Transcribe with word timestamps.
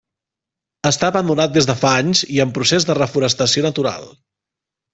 Està 0.89 1.09
abandonat 1.13 1.53
des 1.59 1.67
de 1.71 1.75
fa 1.83 1.93
anys 1.99 2.23
i 2.37 2.43
en 2.47 2.55
procés 2.57 2.89
de 2.89 2.99
reforestació 3.01 3.67
natural. 3.71 4.13